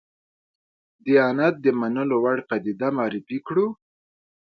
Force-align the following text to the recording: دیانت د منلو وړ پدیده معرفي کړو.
دیانت 1.03 1.55
د 1.61 1.65
منلو 1.79 2.17
وړ 2.23 2.37
پدیده 2.49 2.87
معرفي 2.97 3.37
کړو. 3.47 3.67